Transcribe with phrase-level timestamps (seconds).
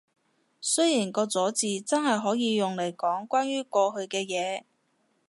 [0.59, 4.63] 雖然個咗字真係可以用嚟講關於過去嘅嘢